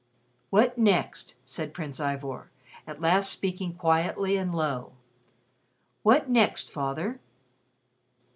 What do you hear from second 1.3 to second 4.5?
said Prince Ivor, at last speaking quietly